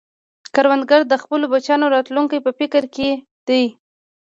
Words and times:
کروندګر 0.55 1.01
د 1.07 1.13
خپلو 1.23 1.45
بچیانو 1.53 1.91
راتلونکې 1.95 2.37
په 2.45 2.51
فکر 2.59 2.83
کې 2.95 3.09
دی 3.47 3.63